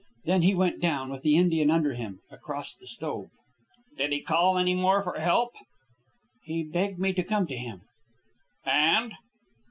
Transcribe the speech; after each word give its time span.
Then 0.25 0.41
he 0.41 0.55
went 0.55 0.81
down, 0.81 1.11
with 1.11 1.21
the 1.21 1.35
Indian 1.37 1.69
under 1.69 1.93
him, 1.93 2.21
across 2.31 2.73
the 2.75 2.87
stove." 2.87 3.29
"Did 3.99 4.11
he 4.11 4.21
call 4.21 4.57
any 4.57 4.73
more 4.73 5.03
for 5.03 5.19
help?" 5.19 5.51
"He 6.41 6.63
begged 6.63 6.97
me 6.97 7.13
to 7.13 7.21
come 7.23 7.45
to 7.45 7.55
him." 7.55 7.81
"And?" 8.65 9.13